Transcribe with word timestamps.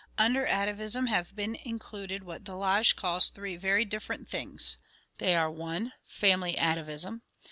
Under 0.17 0.47
atavism 0.47 1.05
have 1.09 1.35
been 1.35 1.53
included 1.53 2.23
what 2.23 2.43
Delage 2.43 2.95
calls 2.95 3.29
three 3.29 3.55
very 3.55 3.85
different 3.85 4.27
things. 4.27 4.79
They 5.19 5.35
are: 5.35 5.51
1. 5.51 5.93
Family 6.07 6.57
atavism. 6.57 7.21